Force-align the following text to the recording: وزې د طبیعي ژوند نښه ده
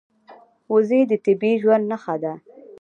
وزې 0.73 1.01
د 1.07 1.13
طبیعي 1.25 1.53
ژوند 1.61 1.83
نښه 1.91 2.15
ده 2.23 2.33